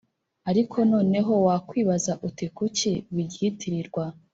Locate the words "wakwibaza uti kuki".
1.45-2.91